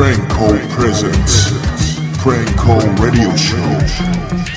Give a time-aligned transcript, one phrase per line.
[0.00, 1.50] Frank Cole Presents,
[2.22, 4.49] Frank Cole Radio Show.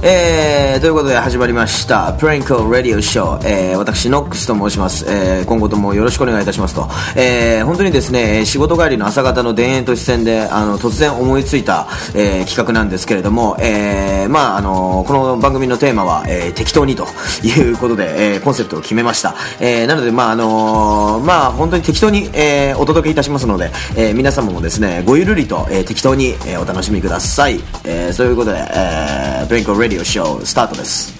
[0.00, 17.04] えー、ということで始まりましたプレインコーラディオショー、えー、私ノックスと申します、えー、今後ともよろしくお願いいたしますと、えー、本当にですね仕事帰りの朝方の田園都市線であの突然思いついた、えー、企画なんですけれども、えー、まああのこの番組のテーマは、えー、適当にと
[17.42, 31.14] いうことで、えー、コンセプトを決めました、えー、なのでまああのまあ本当に適当に、えー、お届けいたしますので、えー、皆様もですねごゆるりと、えー、適当に、えー、お楽しみください、えー、そういうことで、えー、プレンコラディオショースタートです。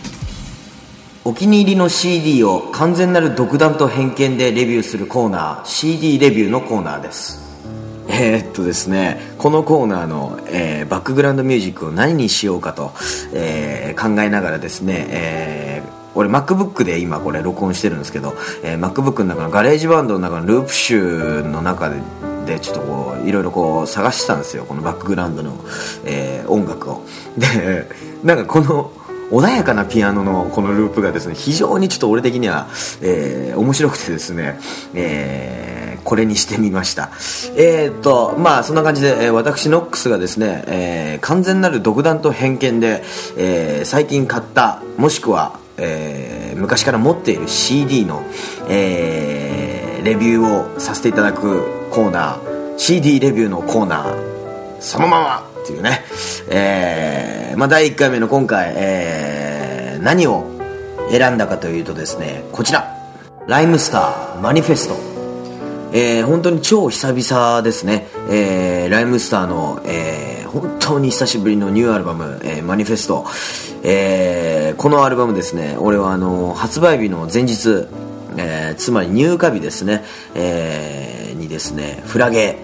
[1.25, 7.41] お気に入りの CD を完全なる独断と偏見でレビューするコーナー CD レビューのコーナーです。
[8.09, 12.93] えー、っとですねこのコーナーの、えー、バックグラウンドミュージックを何にしようかと、
[13.35, 22.01] えー、考えながらですね、えー俺 MacBook で今これ録音してるんですけど、えー、MacBook の中のガレージバンドの中のループ集の中で
[22.49, 24.65] でちょっとこういろいろこう探してたんですよ。
[24.65, 25.53] このバックグラウンドの、
[26.05, 27.05] えー、音楽を。
[27.37, 27.87] で
[28.25, 28.91] なんかこの
[29.31, 32.67] 穏やかなピアノのこのループがですね非常にちょっと俺的には、
[33.03, 34.59] えー、面白くてですね、
[34.95, 37.11] えー、これにしてみました。
[37.55, 43.03] えー、っとまあそんな感じで、え、私ノックスがですね、えー、完全なる独断と偏見で、
[43.37, 48.23] えー、最近買ったもしくは、えー、昔から持っている CD の、
[48.71, 56.05] えー、レビューをさせていただくコーナー CD レビューのコーナーそのままっていうね、
[56.51, 60.45] えーまあ、第1回目の今回、えー、何を
[61.11, 62.95] 選んだかというとですねこちら。
[63.47, 65.09] ライムスターマニフェスト。
[65.93, 73.25] えー、本当に超久々ですね、えー、ライムスターの、えー、本当に久しぶりのニューアルバム、えー、マニフェスト、
[73.83, 77.89] えー、このアルバムですね俺はあの発売日の前日、
[78.39, 80.05] えー、つまり入荷日ですね、
[80.35, 82.59] えー、にですねフラゲ。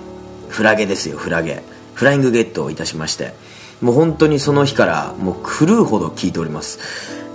[0.49, 1.63] フラゲですよフラゲ。
[1.95, 3.35] フライングゲットをいたしまして。
[3.81, 6.79] もう本当にその日からもう狂うほど聴いております。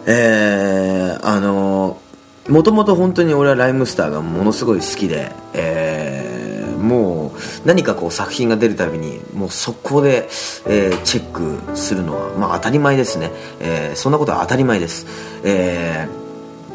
[0.05, 1.99] えー、あの
[2.47, 7.31] もともと本当に俺はライムスターがものすごい好きで、えー、もう
[7.65, 10.27] 何かこう作品が出るたびにもう速攻で、
[10.65, 15.05] えー、チェックするのは、まあ、当たり前ですね、えー、そんなことは当たり前です、
[15.43, 16.07] え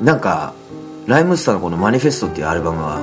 [0.01, 0.55] ー、なんか
[1.07, 3.01] ライムスターのこの「マニフェスト」っていうアルバムは、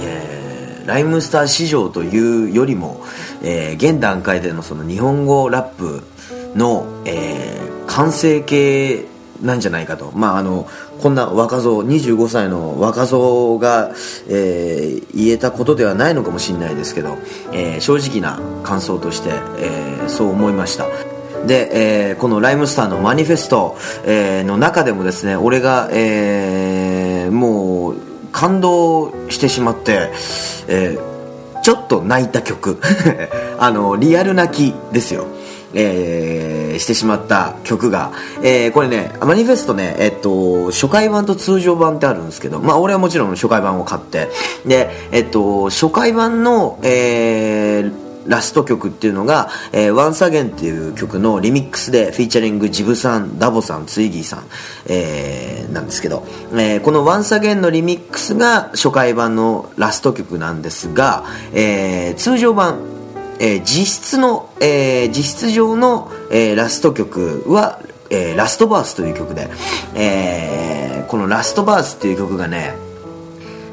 [0.00, 3.00] えー、ライムスター市場というよりも、
[3.42, 6.02] えー、現段階でのその日本語ラップ
[6.56, 9.06] の、えー、完成形
[9.40, 10.68] なんじゃないかと、まあ、あの
[11.00, 13.90] こんな若造25歳の若造が、
[14.28, 17.18] えー、言えたことではないのかもしれないですけど、
[17.52, 20.86] えー、正直な感想として、えー、そう思いました。
[21.46, 27.01] で、えー、このライムスターのマニフェスト、えー、の中でもですね俺が、えー、
[27.32, 27.96] もう
[28.32, 30.10] 感動してしまって、
[30.68, 32.80] えー、ちょっと泣いた曲。
[33.58, 35.26] あのリアル泣きですよ。
[35.74, 44.28] えー、してしまった曲が、えー、これね、マニフェストね、えっと、初回版と通常版ってあるんですけど、まあ俺はもちろん初回版を買って、
[44.66, 54.44] で、えっと、初回版の、えー、ラスト曲っていうのが、えー、Once Again っていう曲のリミックスでフィーチャリングジブさん、ダボさん、ツイギーさん、
[54.86, 62.80] えー、なんですけど、えー、この Once Again のリミックスが初回版のラスト曲なんですが、えー、通常版、
[63.40, 69.48] えー、実質の、えー、実質上の、えー、ラスト曲は、えー、ラストバースという曲で、
[69.94, 72.91] えー、このラストバースっていう曲がね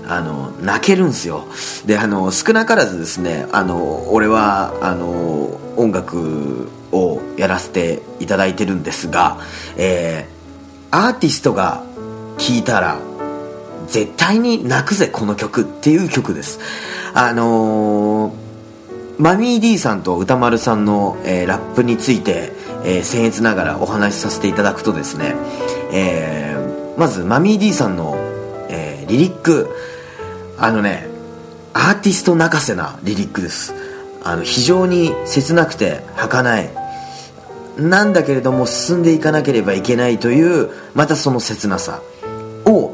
[0.09, 1.46] あの泣けるんすよ。
[1.86, 9.38] であの少なからずですねあの俺はあの音楽をやらせていただいてるんですが、
[9.78, 11.84] えー、アーティストが
[12.40, 13.00] 聴いたら
[13.88, 16.59] 絶対に泣くぜこの曲っていう曲です。
[17.14, 18.50] あのー
[19.19, 22.53] マミー D さんと歌丸さんの、えー、ラップについて、
[22.86, 25.36] えー、僭越ながらお話しさせていただくとですね、
[25.92, 28.16] えー、まずマミー D さんの、
[28.69, 29.68] えリリック
[30.59, 31.07] あのね
[31.73, 33.73] アーティスト泣かせなリリックです。
[34.23, 36.69] あの非常に切なくて儚い。
[37.77, 42.01] なんだけれども進んでいかなければいけないというまたその切なさ
[42.65, 42.94] を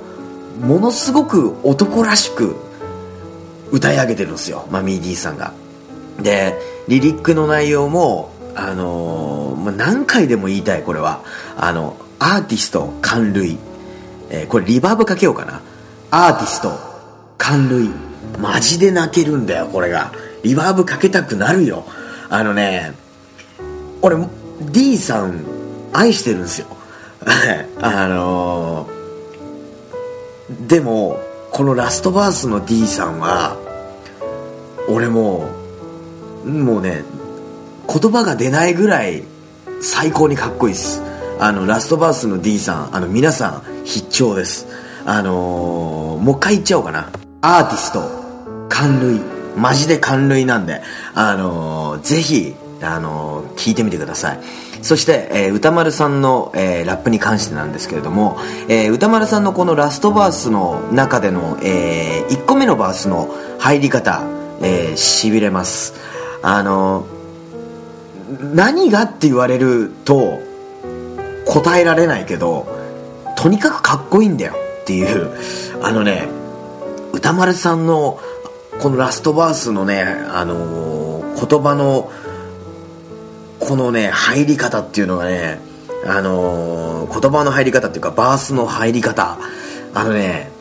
[0.62, 2.56] ものすごく男らしく
[3.72, 4.68] 歌い上げてるんですよ。
[4.70, 5.54] マミー D さんが。
[6.22, 6.54] で
[6.88, 11.24] リリックの内容もあのー、何回でも言いたいこれは。
[11.58, 13.58] あのアーティスト感類、
[14.30, 15.62] えー、これリバーブかけようかな。
[16.12, 16.95] アーティスト
[17.38, 17.90] 感類。
[18.40, 20.12] マジで泣けるんだよこれが。
[20.44, 21.86] リバーブかけたくなるよ。
[22.30, 22.94] あのね
[24.02, 24.16] 俺
[24.72, 25.44] D さん
[25.94, 26.68] 愛してるんですよ。
[27.82, 31.20] あのー、でも
[31.52, 33.58] このラストバースの D さんは
[34.88, 35.50] 俺も
[36.46, 37.04] もうね
[37.88, 39.24] 言葉が出ないぐらい
[39.82, 41.02] 最高にかっこいいです。
[41.40, 44.68] あのラストバースの D さんあの皆さん必聴です。
[45.06, 47.10] あのー、もう一回言っちゃおうかな。
[47.48, 48.10] アーティスト。
[48.70, 49.22] 感類。
[49.56, 50.82] マジで感類なんで。
[51.14, 54.40] あのー、ぜひあのー、聞いてみてください。
[54.82, 64.24] そして、えー、歌丸さんの、えー、ラップに関してなんですけれども、えー、歌丸さんのこのラストバースの中での、えー、1個目のバースの入り方、
[64.64, 65.94] えー、しびれます。
[66.42, 67.06] あの
[68.56, 70.40] 何がって言われると
[71.46, 72.68] 答えられないけど
[73.38, 75.30] とにかくかっこいいんだよっていう。
[75.84, 76.35] あのね
[77.26, 78.20] 歌丸さんの
[78.80, 82.12] このラストバースのね、あのー、言葉の
[83.60, 85.58] このね入り方っていうのがね、
[86.06, 89.40] あのー、言葉の入り方っていうかバースの入り方。
[89.96, 90.52] あのね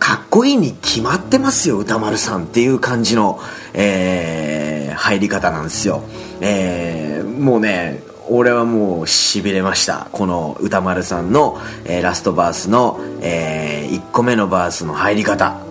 [0.00, 3.38] かっこいいに決まってますよ歌丸さんっていう感じの、
[3.72, 6.02] えー、入り方なんですよ、
[6.40, 10.08] えー、もうね俺はもうしびれました。
[10.10, 15.65] この歌丸さんの、えー、ラストバースの、えー、1個目のバースの入り方。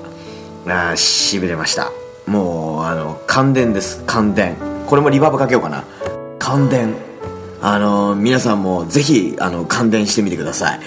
[0.67, 1.91] あしびれました。
[2.25, 4.03] もうあの感電です。
[4.05, 4.55] 感電。
[4.87, 5.83] これもリバーブかけようかな。
[6.39, 6.95] 感電。
[7.61, 10.79] あの皆さんもぜひあの感電してみてください。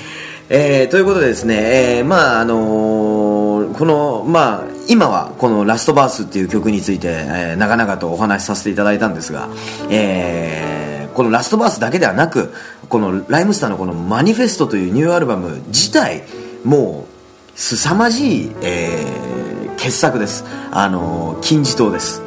[0.50, 9.48] えー、ということでですね、えー、まああのー、このまあ今はこの「ラストバース」っていう曲について、えー、長々とお話しさせていただいたんですが、
[9.90, 12.54] えー、この「ラストバース」だけではなく
[12.88, 16.24] このライムスターのこの「マニフェスト」というニューアルバム自体
[16.64, 19.37] もう凄まじい、えー、
[19.78, 20.44] 傑作です。
[20.70, 22.20] あの金字塔です。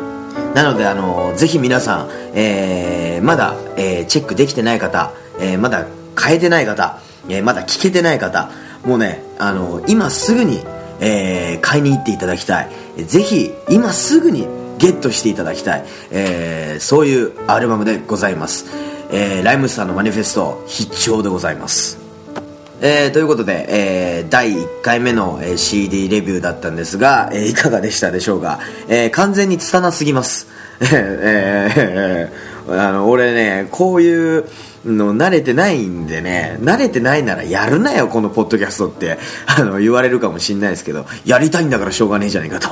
[0.56, 5.86] なのであのぜひ皆さん、えー、まだ、えー、チェックできてない方、えー、まだ
[6.19, 7.00] 変えてない方
[7.30, 8.50] え、まだ聞けてない方
[8.86, 10.63] もうねあの今すぐに、
[11.00, 12.69] え、買いに行っていただきたい。
[13.06, 18.65] ぜひ今すぐにゲットしていただきたい、え、そういうアルバムでございます、
[19.12, 22.00] え、ライムスターのマニフェスト必聴でございます。
[22.83, 30.48] えー、ということで、えー、第1回目の、えー、CD レビューだったんですが、えー、いかがでしたでしょうか、えー、完全に拙すぎます、
[30.81, 34.45] えー、あの俺ねこういう
[34.83, 39.19] の慣れてないんでね慣れてないならやるなよこのポッドキャストって。
[39.45, 42.69] あの言われるかもしれないですけどやりたいんだからしょうがねえじゃねえかと、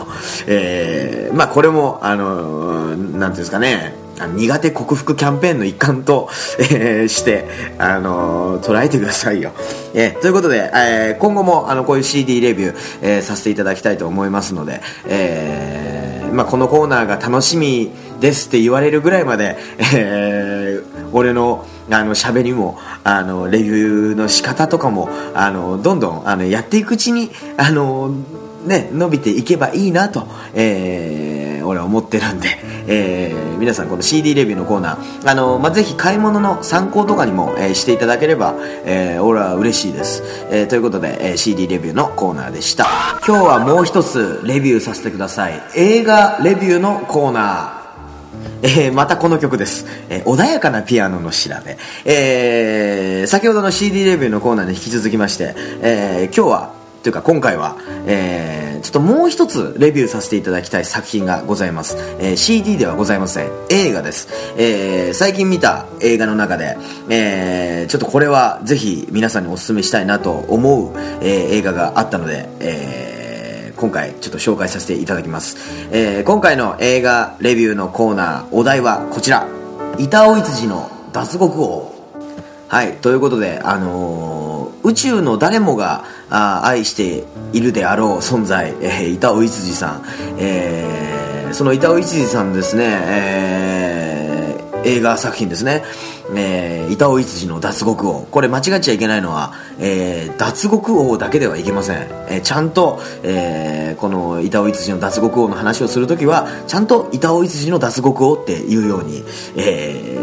[0.48, 6.30] えー、まあこれもあのなんていうんですかね苦手克服キャンペーンの一環と、
[6.60, 9.52] えー、して、あのー、捉えてくださいよ。
[9.94, 19.58] えー、ということで、えー、今後もあのこういう CD レビュー、えー、させていただきたいと思いますので、えーまあ、このコーナーが楽しみですって言われるぐらいまで、
[19.96, 28.14] えー、俺のあの喋りもあのレビューの仕方とかもあのどんどんあのやっていくうちにあの、
[28.66, 32.59] ね、伸びていけばいいなと、えー、俺は思ってるんで、
[32.90, 38.56] えー、皆さんこの CD レビューのコーナーあの、まあ、ぜひ買い物の参考とかにも、えー、していただければ、
[38.86, 42.88] えー、俺は嬉しいです、えー、ということで、えー、CD レビューのコーナーでした。
[43.26, 45.62] 今日はもう一つレビューさせてください。
[45.76, 47.80] 映画レビューのコーナー。
[48.62, 63.52] えー、またこの曲です、えー、穏やかなピアノの調べ、えー、先ほどの CD レビューのコーナーに引き続きまして、え今日はというか今回は、えー、ちょっともう一つレビューさせていただきたい作品がございます、えー、CD ではございません。
[63.70, 66.78] 映画です、えー、最近見た映画の中で、
[67.10, 73.20] えー、ちょっとこれはぜひ皆さんにお勧めしたいなと思う、えー、映画があったので、えー
[73.80, 75.56] 今回ちょっと紹介させていただきます、
[75.94, 79.48] えー、今回の映画レビューのコーナーお題はこちら。
[79.98, 81.94] 板尾羊の脱獄王。
[82.68, 84.49] はいということであのー、
[84.84, 90.04] 宇宙の誰もが愛しているであろう存在、えー、板尾羊さん、
[90.40, 95.84] えー、その板尾羊さんですね、えー、映画作品ですね。
[96.36, 98.28] えー、板尾羊の脱獄王。
[98.30, 101.98] これ間違っちゃいけないのは、えー、脱獄王だけではいけません、
[102.30, 109.24] えー、ちゃんと、えー、この板尾羊の脱獄王の話をするときはちゃんと板尾羊の脱獄王っていうように、
[109.58, 110.18] え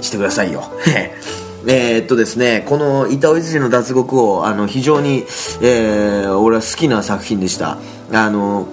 [0.00, 0.64] ー、してくださいよ。
[1.66, 5.24] えー、っとですね、この板尾羊の脱獄王あの非常に、
[5.60, 7.78] えー、俺は好きな作品でした。
[8.12, 8.66] あの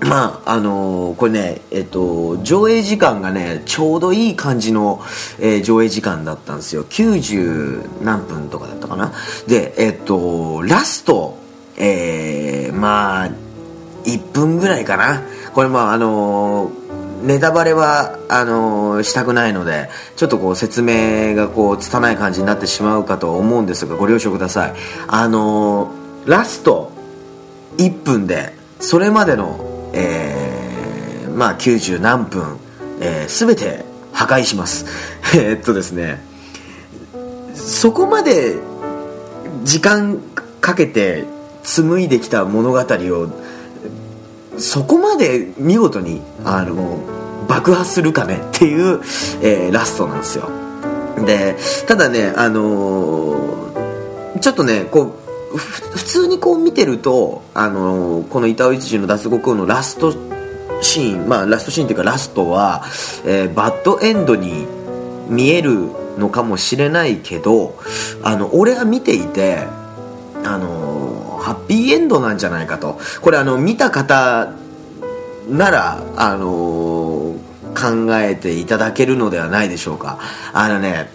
[0.00, 5.00] まああのー、これね、えっと、上映時間がねちょうどいい感じの、
[5.40, 6.84] えー、上映時間だったんですよ。
[6.84, 9.12] 90何分とかだったかな。
[9.46, 11.38] でえっとラスト、
[11.76, 13.30] えー、まあ
[14.04, 15.22] 1分ぐらいかな。
[15.54, 24.74] これまああのーネタバレはあのー、したくないのでちょっとこう説明がこう拙い感じになってしまうかと思うんですがご了承ください。
[25.06, 26.92] あのー、ラスト
[27.76, 32.58] 1分でそれまでのえー、まあ90何分
[33.00, 34.86] えー、全て破壊します。
[35.36, 36.20] えっとですね
[37.54, 38.56] そこまで
[39.64, 40.18] 時間
[40.60, 41.24] かけて
[41.62, 43.28] 紡いできた物語を
[44.58, 46.98] そこまで見事にあの
[47.48, 49.00] 爆破するかねっていう、
[49.42, 50.50] えーラストなんですよ。
[51.24, 55.14] でただねあのーちょっとねこ
[55.52, 60.12] うふ普通にこう見てると、あのーこの板尾一次の脱獄王のラスト
[60.80, 62.84] シーンまあラストシーンというかラストは、
[63.24, 64.66] えーバッドエンドに
[65.28, 67.78] 見えるのかもしれないけど
[68.22, 69.66] あの俺は見ていて
[70.44, 70.87] あの
[71.40, 72.98] ハッピーエンドなんじゃないかと。
[73.20, 74.52] これあの見た方
[75.48, 77.36] ならあの
[77.74, 80.18] 考えていただけるのではないでしょうか。
[80.52, 81.10] あのね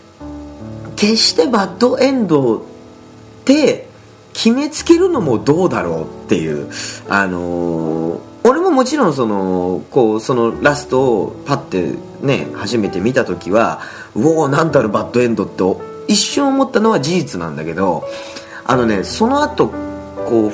[0.95, 2.61] 決してバッドエンドっ
[3.45, 3.87] て
[4.33, 6.69] 決めつけるのもどうだろうっていう。
[7.09, 13.81] あの俺ももちろんそのこうそのラストをパッてね初めて見た時は
[14.15, 15.63] うおーなんだろバッドエンドって
[16.07, 18.03] 一瞬思ったのは事実なんだけど
[18.65, 19.71] あのねその後
[20.27, 20.51] こう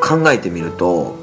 [0.00, 1.16] 考えてみると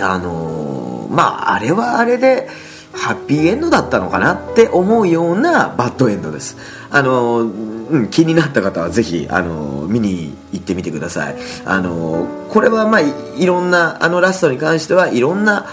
[0.00, 2.48] あのーまああれはあれで
[2.92, 6.56] ハッピーエンドだったのかなって思うようなバッドエンドです。
[6.90, 11.36] あのーうん、気になった方はぜひ、あのー見に行ってみてください。
[11.64, 15.66] あのこれはまあいろんなあのラストに関してはいろんな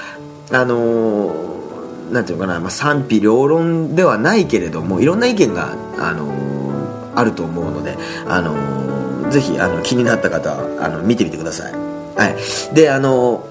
[0.51, 6.32] あのーなんていうのかな、まあ、賛否両論ではないけれどもいろんな意見が、あの
[7.15, 8.54] あると思うので、あの
[9.32, 12.36] ぜひあの気になった方あの見てみてください、は
[12.72, 13.48] い、であの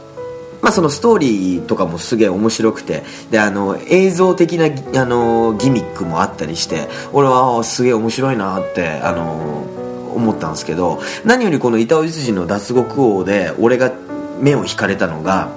[0.64, 3.02] まあ、そのストーリーとかもすげえ面白くて。
[3.30, 4.64] であの映像的な
[4.98, 9.66] あのギミックもあったりして俺はあすげえ面白いなってあの
[10.14, 13.92] 思ったんですけど何よりこの板尾実の脱獄王で俺が
[14.40, 15.50] 目を引かれたのが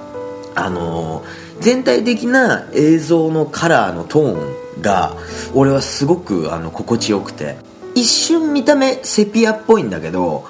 [0.56, 1.24] あの
[1.62, 5.16] 全体的な映像のカラーのトーンが
[5.54, 7.56] 俺はすごくあの心地よくて。
[7.98, 10.46] 一瞬見た目セピアっぽいんだけど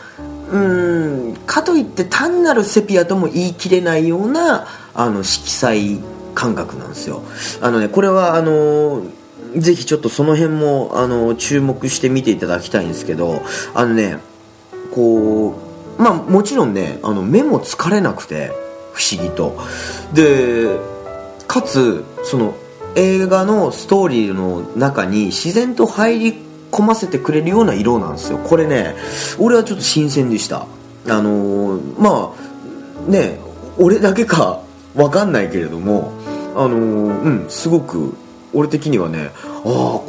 [0.52, 0.58] う
[1.32, 6.00] んかといって単なるセピアとも言い切れないようなあの色彩
[6.36, 7.24] 感覚なんですよ。
[7.62, 9.02] あのねこれはあの
[9.56, 13.42] ぜひちょっとその辺もあの注目して見ていただきたいんですけど
[13.74, 14.18] あのね
[14.94, 15.52] こ
[15.98, 18.52] うまあもちろんねあの目も疲れなくて
[18.92, 19.58] 不思議と。
[20.14, 20.78] で
[21.48, 22.56] かつその
[22.96, 28.38] 映画のストーリーの中に自然と入り込ませてくれるような色なんですよ。
[28.38, 28.96] これね
[29.40, 30.66] 俺はちょっと新鮮でした。
[31.10, 32.34] あのーま
[33.08, 33.40] あね
[33.78, 34.62] 俺だけか
[34.96, 36.12] わかんないけれども
[36.56, 38.14] あのーうんすごく
[38.54, 39.64] 俺的にはねああ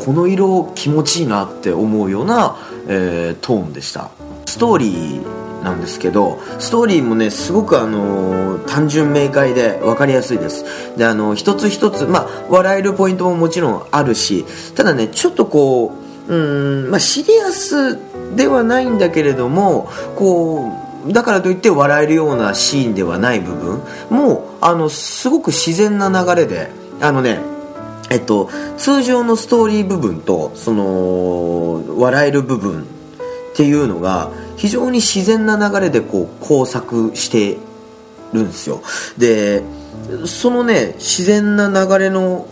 [0.04, 2.56] この色気持ちいいなって思うような、
[2.88, 4.10] えートーンでした。
[4.46, 10.64] ストーリーなんですけどストーリーもねすごくあのー単純明快で分かりやすいです。
[10.96, 16.36] であの一つ一つまあ笑えるポイントももちろんあるしただねちょっとこうう
[16.86, 17.98] んまあシリアス
[18.36, 20.70] ではないんだけれどもこ
[21.06, 23.80] うだからといって笑えるようなシーンではない部分
[24.10, 26.70] もあのすごく自然な流れで
[27.00, 27.40] あのね
[28.10, 32.86] えっと、通常のストーリー部分とその笑える部分っ
[33.54, 37.58] ていうのが非常に自然な流れでこう交錯して
[38.32, 38.82] るんですよ。
[39.18, 39.62] で
[40.26, 42.46] そのね自然な流れの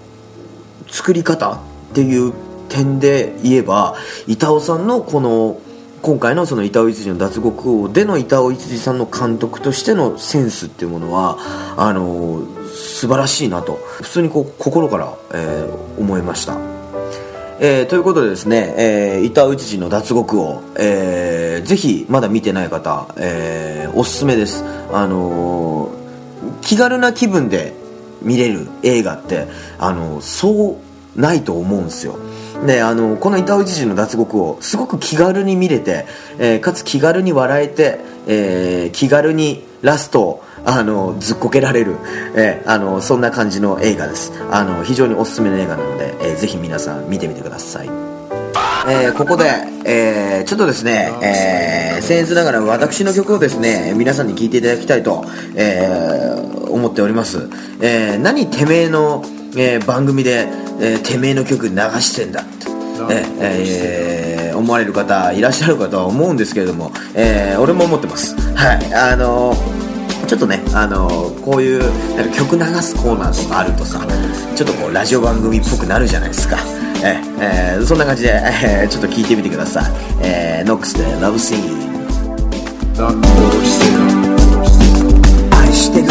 [0.88, 1.58] 作り方っ
[1.94, 2.32] ていう
[2.68, 3.96] 点で言えば
[4.26, 5.60] 板尾さんのこの
[6.02, 11.38] 今回のその板尾一次の脱獄王での板尾一次さんの監督としてのセンスっていうものは
[11.76, 16.58] あの素晴らしいなと普通にこう心から、えー思いました。
[17.58, 24.62] えーということでですね、えー、板尾一次の脱獄王、えーぜひまだ見てない方、えーおすすめです。
[24.92, 25.96] あのー
[26.60, 27.72] 気軽な気分で
[28.20, 29.46] 見れる映画って、
[29.78, 30.78] あのーそ
[31.16, 32.18] うないと思うんですよ。
[32.64, 36.06] であのこの板尾一次の脱獄をすごく気軽に見れて、
[36.38, 41.96] えーかつ気軽に笑えて、えー気軽にラストをあのずっこけられる、
[42.34, 44.32] えーあのそんな感じの映画です。
[44.50, 47.86] あの非常におすすめの映画なので、えーぜひ皆さん見てみてください。
[48.88, 49.50] えーここで、
[49.84, 57.48] えーちょっとですね、えー、僭越ながら私の曲をですね皆さんに聴いていただきたいと、えー思っております、
[57.80, 59.22] えー何てめえの、
[59.56, 60.48] えー番組で、
[60.80, 62.40] えーてめえの曲流してんだ。
[62.42, 62.50] って、
[63.08, 68.34] えーえー思われる方いらっしゃるかとは思うんですけれども、えー俺も思ってます。
[68.54, 68.94] はい。
[68.94, 71.80] あのーちょっとね、あのーこういう
[72.16, 74.00] なんか曲流すコーナーとかあるとさ
[74.56, 76.56] ちょっとこうラジオ番組っぽくなるじゃないですか。
[77.04, 79.84] ええーそんな感じで、えーちょっと聞いてみてください、
[80.22, 81.60] えーノックスで「ラブシーン」
[85.52, 86.06] 愛してる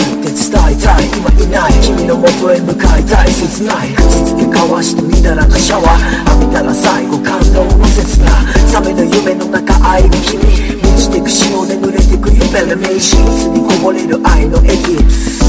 [0.65, 4.01] って伝えたい今いない君の元へ向かいたい切ない口
[4.34, 10.41] づけ交わしてみだらなシャワー浴びたら最後感動の刹那冷めの夢の中会える君
[10.81, 14.98] 満ちてく潮で濡れてく夢の名シーツにこぼれる愛の液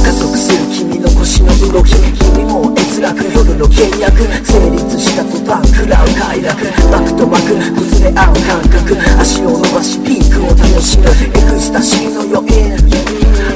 [0.04, 1.94] 加速する君の腰の動き
[2.34, 11.10] 君も閲楽夜の契約成立した途端食らう快楽膜と膜崩れ合う感覚足を伸ばしピークを楽しむエ
[11.50, 12.76] クスタシーの余韻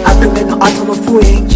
[0.05, 1.50] 悪夢の後の雰囲気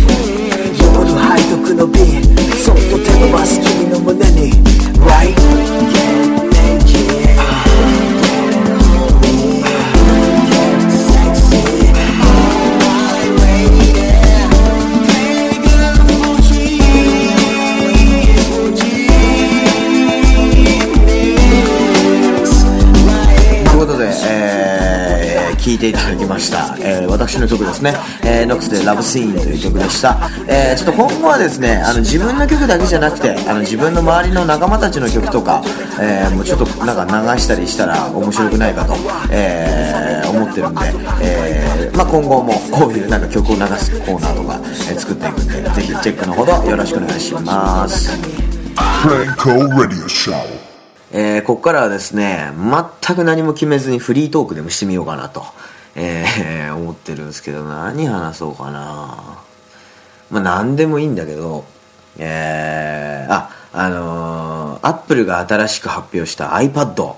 [27.27, 35.63] 私の曲ですね、えー、ノックスで「ラブシーンという曲でした、えーちょっと今後はですねあの自分の曲だけじゃなくてあの自分の周りの仲間たちの曲とか、
[36.01, 38.95] えーもうちょっとなんか流したりしたら面白くないかと、
[39.31, 40.81] えー思ってるんで、
[41.23, 44.59] えーまあ、今後もこういうなんか曲を流すコーナーとか、
[44.91, 48.11] えー作っていくんでぜひチェックのほどよろしくお願いします。
[51.13, 52.51] えーここからはですね、
[53.07, 55.45] 全く何も決めずにフリートークでもしてみようかなと、
[55.97, 59.39] えー思ってるんですけど、何話そうかな。
[60.31, 61.65] まあ、何でもいいんだけど、
[62.19, 67.15] えー、あ、あのー、アップルが新しく発表した iPad、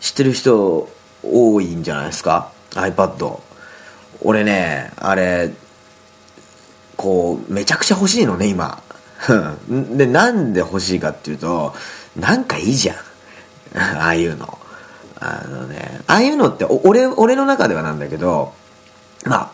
[0.00, 0.88] 知ってる人
[1.22, 3.40] 多いんじゃないですか ?iPad。
[4.22, 5.52] 俺ね、あれ、
[6.98, 8.82] こうめちゃくちゃ欲しいのね今
[9.70, 11.74] でなんで欲しいかっていうと
[12.16, 12.96] なんかいいじゃん
[13.78, 14.57] ああいうの
[15.20, 18.52] あのねああいうのって俺俺の中ではなんだけど
[19.24, 19.52] ま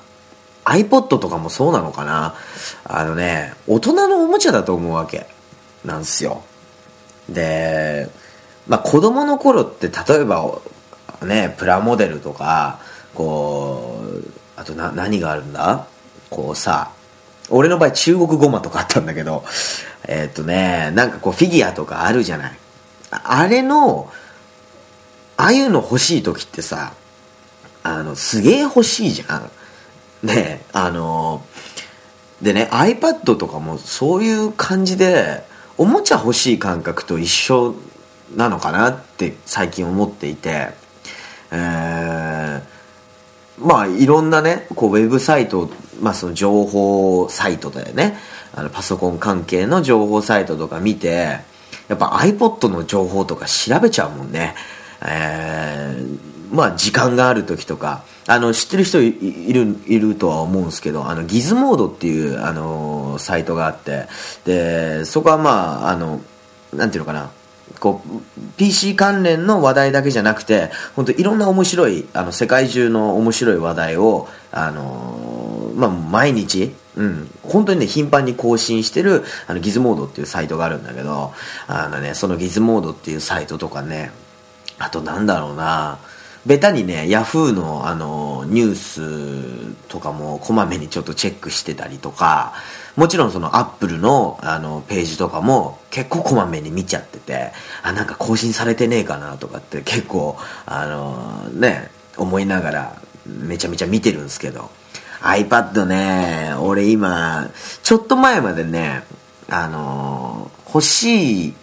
[0.64, 2.34] あ iPod とかもそうなのかな。
[2.84, 5.26] あのね大人のおもちゃだと思うわけ。
[5.84, 6.42] なんすよ。
[7.28, 8.08] で
[8.66, 10.60] まあ子供の頃って例えば
[11.22, 12.78] ねプラモデルとか
[13.14, 15.86] こうあとな何があるんだ？
[16.30, 16.90] こうさ
[17.50, 19.44] 俺の場合中国ゴマとかあったんだけど
[20.08, 22.58] えーっとねなんかこうフィギュアとかあるじゃない。
[23.10, 24.10] あれの
[25.44, 26.94] ああいうの欲しい時ってさ
[27.82, 29.50] あのすげえ欲しいじゃん。
[30.26, 31.44] ねあの
[32.40, 35.44] でね iPad とかもそういう感じで
[35.76, 37.74] おもちゃ欲しい感覚と一緒
[38.34, 40.70] なのかなって最近思っていて
[41.50, 45.68] えーまあいろんなねこうウェブサイト、
[46.00, 48.16] まあ、その情報サイトだよね。
[48.54, 51.40] あのパソコン関係の情報サイトとか見て
[51.88, 54.54] やっぱ iPod の情報とか調べちゃうもんね。
[55.02, 59.12] えーまあ時間がある時とかあの知ってる人い
[59.52, 64.06] るいるとは思うんですけどあのギズモードっていうあのサイトがあって
[64.44, 66.20] でそこはまああの
[66.72, 67.30] なんていうのかな
[67.80, 81.32] こう PC 関連の話題だけじゃなくて本当いろんな面白いあの世界中の面白い話題をあのまあ毎日うん、本当にね頻繁に更新してるあのギズモードっていうサイトがあるんだけど
[81.66, 84.12] あのねそのギズモードっていうサイトとかね
[84.78, 85.98] あとなんだろうな。
[86.46, 92.52] ベタにねヤフーのあのニュースとかもこまめにちょっとチェックしてたりとか
[92.96, 104.70] もちろんそのアップルのあのページとかも結構こまめに見ちゃっててあなんか更新されてねえかなとかって結構あのね思いながらめちゃめちゃ見てるんですけど。
[105.24, 107.50] iPad ね俺今
[107.82, 109.04] ちょっと前までね
[109.48, 111.54] あの欲しい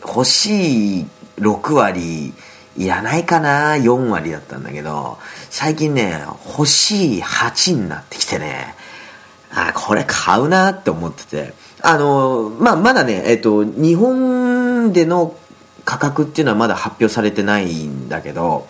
[0.00, 1.06] 欲しい
[1.38, 2.32] 6割
[2.76, 5.18] いらないかな4割だったんだけど
[5.50, 8.74] 最近ね欲しい8になってきてね。
[9.50, 11.54] あこれ買うなって思ってて。
[11.82, 15.36] あのまあまだねえっと日本での
[15.84, 18.66] 価格っていうのはまだ発表されてないんだけど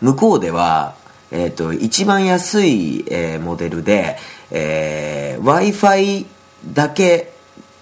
[0.00, 0.94] 向こうでは、
[1.30, 4.18] えー、と一番安い、えーモデルで、
[4.50, 6.26] え w i f i
[6.66, 7.32] だけ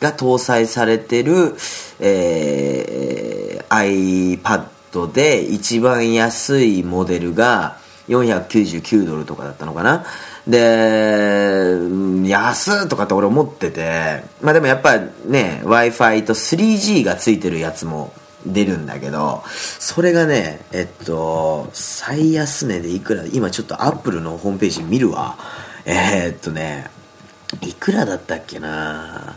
[0.00, 1.56] が搭載されてる、
[1.98, 7.76] えー iPad で一番安いモデルが
[8.08, 10.04] 499ドルとかだったのかな。
[10.46, 11.76] で
[12.28, 14.22] 安っとかって俺思ってて。
[14.40, 18.12] まあでもやっぱね w i f i と 3G がついてるやつも
[18.46, 25.36] 出るんだけどそれがねえっと最安値でいくら今ちょっとアップルのホームページ見るわ。
[25.84, 26.90] えーっとね
[27.62, 29.36] いくらだったっけな。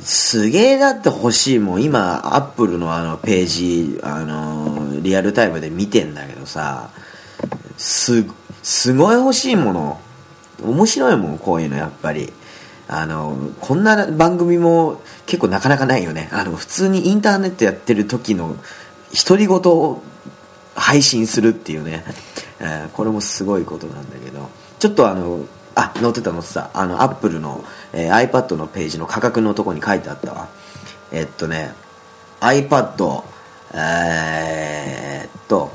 [0.00, 1.82] すげえだって欲しいもん。
[1.82, 6.90] 今アップルのあのページあのリアルタイムで見てんだけどさ
[7.76, 8.24] す
[8.62, 10.00] すごい欲しいもの。
[10.62, 12.32] 面白いもんこういうのやっぱり。
[12.88, 16.28] あのこんな番組も結構なかなかないよね。
[16.32, 18.56] あの普通にインターネットやってる時の
[19.26, 20.02] 独り言を
[20.76, 22.04] 配信するっていうね、
[22.60, 24.48] えーこれもすごいことなんだけど。
[24.78, 25.40] ちょっとあの
[25.76, 26.70] あ載ってた載ってた。
[26.74, 27.62] あのアップルの、
[27.92, 30.48] えー iPad のページの価格のとこに書いてあったわ。
[31.12, 31.74] えっとね
[32.40, 33.22] iPad
[33.74, 35.70] えーっと、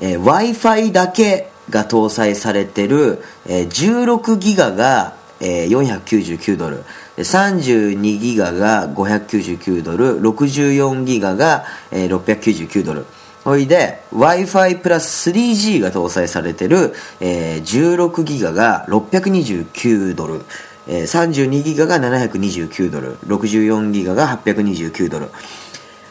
[0.00, 6.84] え w i f i だけが搭載されてる、えー16ギガが、えー499ドル。
[7.18, 10.20] 32ギガが599ドル。
[10.20, 13.06] 64ギガが、えー699ドル。
[13.48, 20.44] ほいで w i f i プラス 3G が搭載されてる、えー16ギガが629ドル
[20.86, 25.26] え32ギガが729ドル64ギガが829ドル。
[25.26, 25.30] う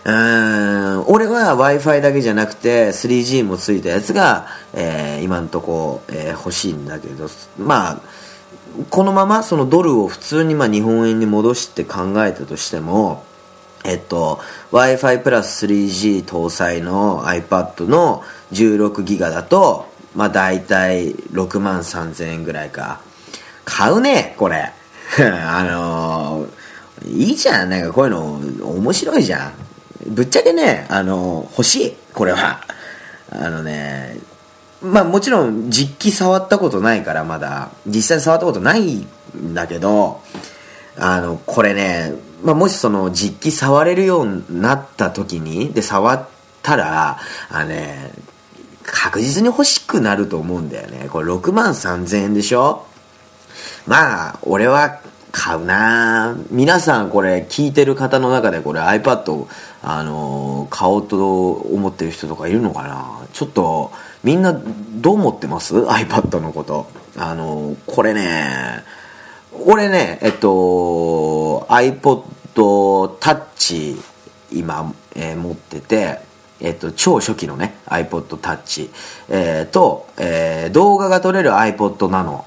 [0.09, 8.01] ーん俺は w i f i だけじゃなくて 3G もついたやつが、えー今んとこ、えー欲しいんだけどまあ
[8.89, 13.26] このままそのドルを普通にまあ日本円に戻して考えたとしても
[13.83, 14.39] えっと
[14.71, 23.01] w i f i プラス 3G 搭載の iPad の16ギガだとまあ大体6万3000円ぐらいか。
[23.65, 24.71] 買うねこれ。
[25.19, 26.57] あのー
[27.05, 27.69] いいじゃん。
[27.69, 29.53] なんかこういうの面白いじゃん。
[30.07, 32.61] ぶっちゃけねあのー欲しいこれは。
[33.29, 34.17] あのね
[34.81, 37.69] まあもちろん実機触ったことないからまだ。
[37.85, 40.21] 実際触ったことないんだけど
[40.97, 42.13] あのこれね、
[42.43, 46.27] まあ、もしその実機触れるようになった時にで触っ
[46.61, 47.19] たら
[47.49, 48.11] あのね
[48.83, 51.09] 確実に欲しくなると思うんだよね。
[51.09, 52.85] これ6万3000円でしょ？
[53.85, 56.37] まあ俺は買うな。
[56.51, 59.47] 皆さんこれ聞いてる方の中でこれ iPad
[59.81, 63.27] あの買おうと思ってる人とかいるのかな？
[63.33, 63.91] ちょっと
[64.23, 66.87] みんなどう思ってます？iPad のこと。
[67.17, 68.83] あのこれね
[69.65, 72.23] 俺ねえっと iPod
[73.19, 74.01] Touch
[74.51, 76.25] 今、えー持ってて
[76.59, 78.89] えっと、超初期のね iPod Touch、
[79.29, 82.45] えーと、えー動画が撮れる iPod Nano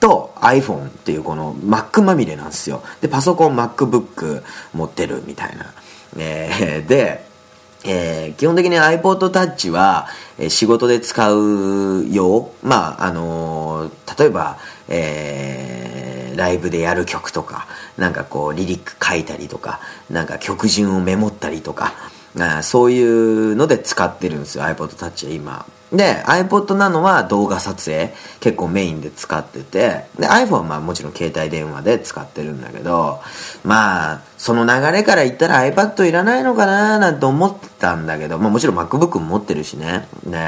[0.00, 2.82] と iPhone っていうこの Mac まみれなんですよ。
[3.02, 4.42] でパソコン MacBook
[4.72, 5.74] 持ってるみたいな、
[6.16, 7.26] えーで、
[7.84, 12.50] えー基本的に iPod Touch は、え仕事で使う用。
[12.62, 16.09] まああのー例えば、えー
[16.40, 21.92] ライブでやる曲とかなんかこうリリック書いたりとかなんか曲順をメモったりとか
[22.38, 25.66] あそういうので使ってるんですよ iPod Touch は今。
[25.92, 33.20] で iPod なのは動画撮影結構メインで使っててで iPhone はまあもちろん携帯電話で使ってるんだけど
[33.64, 40.06] まあその流れから言ったら iPad いらないのかななんて思ってたんだけど、まあ、もちろん MacBook も持ってるしね。
[40.24, 40.38] で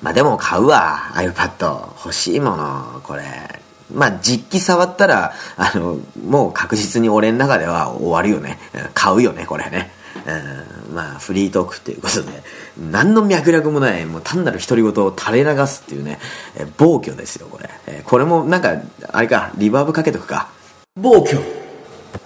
[0.00, 3.61] まあでも買うわ iPad 欲しいものこれ。
[3.94, 8.58] まあ実機触ったらあのもう確実に俺の中では終わるよね。
[8.74, 9.90] うん買うよねこれね。
[10.26, 12.42] うんまあフリートークっていうことで。
[12.90, 16.18] 何の脈絡もないもう単なる独り言を垂れ流すっていうね
[16.56, 17.68] え暴挙ですよこれ。
[17.86, 18.80] えこれもなんか
[19.12, 20.48] あれかリバーブかけとくか。
[20.96, 21.38] 暴挙。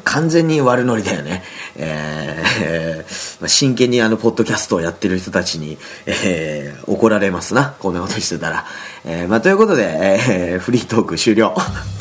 [0.05, 1.43] 完全に悪ノリだよね。
[1.77, 7.75] えーまあ真剣にあの、ポッドキャストをやってる人たちに、えー怒られますな。
[7.81, 8.65] こんなことしてたら。
[9.05, 11.55] えーまあ、ということで、えーフリートーク終了。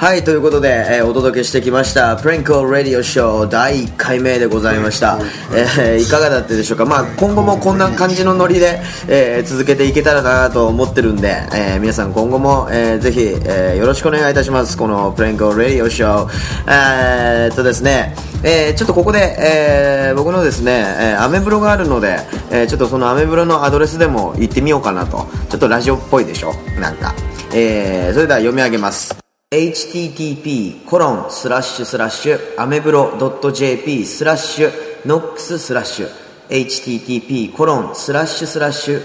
[0.00, 5.18] はい、ということで、えーお届けしてきました、プレンコレディオショー第1回目でございました。
[5.52, 6.84] えーいかがだったでしょうか？
[6.84, 14.78] まあ、今後もこんな感じのノリで、えー続けていけたらなと思ってるんで、え皆さん今後も、えぜひ、えよろしくお願いいたします。
[14.78, 16.30] このプレンコレディオショー。
[16.68, 22.20] えーっとですね、えちょっとここで、え僕のですね、えーアメブロがあるので、
[22.52, 25.26] えちょっとそのアメブロのアドレスでも行ってみようかなと。
[25.50, 26.52] ちょっとラジオっぽいでしょ？
[26.78, 27.12] なんか。
[27.52, 29.27] えそれでは読み上げます。
[29.50, 33.12] Http コロンスラッシュスラッシュアメブロ
[33.50, 34.70] .jp スラッシュ
[35.06, 36.08] ノックススラッシュ
[36.50, 39.02] http コロンスラッシュスラッシュ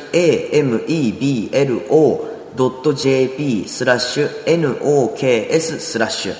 [2.57, 6.33] ameblo.jp スラッシュ noks スラッシュ。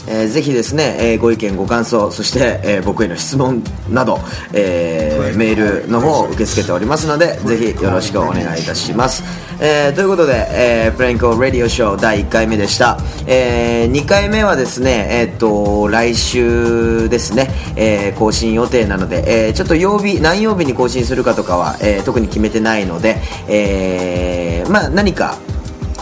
[0.09, 4.19] えーぜひですね、えーご意見ご感想そして、えー僕への質問など、
[4.53, 9.23] えーメールの方を受け付けておりますのでぜひよろしくお願いいたします、
[9.61, 23.17] えーということで、えープレインコラディオショー第1回目でした、え2回目はですねえーっと来週ですね、えー更新予定なので、えーちょっと曜日何曜日に更新するかとかは、えー特に決めてないので、
[23.47, 25.37] えーまあ何か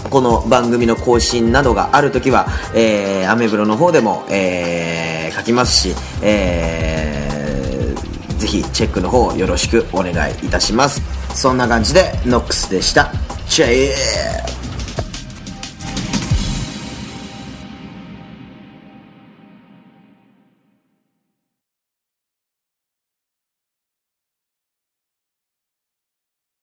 [0.10, 11.02] この番組の更新などがあるときは、えーアメブロの方でも、えー書きますし、えーぜひチェックの方よろしくお願いいたします。
[11.36, 13.12] そんな感じでノックスでした。
[13.50, 13.74] チェ
[14.54, 14.57] イ